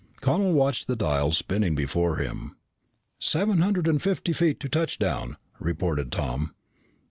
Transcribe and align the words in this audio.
Connel 0.19 0.53
watched 0.53 0.87
the 0.87 0.95
dials 0.95 1.37
spinning 1.37 1.75
before 1.75 2.15
him. 2.17 2.55
"Seven 3.19 3.59
hundred 3.59 3.87
and 3.87 4.01
fifty 4.01 4.33
feet 4.33 4.59
to 4.61 4.67
touchdown," 4.67 5.37
reported 5.59 6.11
Tom. 6.11 6.55